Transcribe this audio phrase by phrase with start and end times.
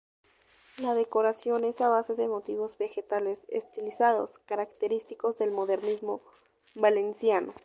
[0.79, 6.23] La decoración es a base de motivos vegetales estilizados, característicos del modernismo
[6.73, 7.53] valenciano.